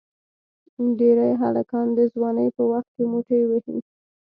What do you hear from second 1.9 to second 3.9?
د ځوانی په وخت کې موټی وهي.